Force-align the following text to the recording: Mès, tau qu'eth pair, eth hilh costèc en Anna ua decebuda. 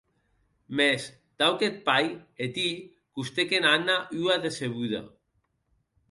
Mès, 0.77 1.03
tau 1.41 1.51
qu'eth 1.59 1.79
pair, 1.87 2.11
eth 2.43 2.59
hilh 2.61 2.87
costèc 3.15 3.49
en 3.57 3.65
Anna 3.73 3.97
ua 4.21 4.35
decebuda. 4.45 5.01